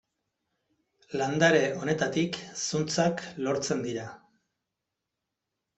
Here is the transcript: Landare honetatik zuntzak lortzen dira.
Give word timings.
Landare 1.21 1.61
honetatik 1.81 2.41
zuntzak 2.65 3.23
lortzen 3.49 3.87
dira. 3.89 4.11